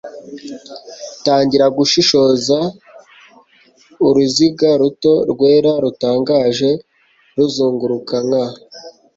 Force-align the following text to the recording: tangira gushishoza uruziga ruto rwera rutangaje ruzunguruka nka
tangira 1.25 1.65
gushishoza 1.77 2.57
uruziga 4.07 4.69
ruto 4.81 5.13
rwera 5.31 5.71
rutangaje 5.83 6.69
ruzunguruka 7.35 8.15
nka 8.27 8.43